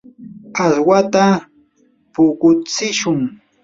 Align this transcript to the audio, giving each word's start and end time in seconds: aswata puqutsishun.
aswata 0.65 1.23
puqutsishun. 2.13 3.19